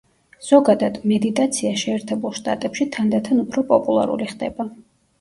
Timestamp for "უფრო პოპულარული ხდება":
3.47-4.73